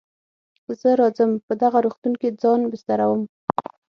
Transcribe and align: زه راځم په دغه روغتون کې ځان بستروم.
زه 0.79 0.89
راځم 0.99 1.31
په 1.47 1.53
دغه 1.63 1.77
روغتون 1.85 2.13
کې 2.21 2.37
ځان 2.41 2.61
بستروم. 2.71 3.21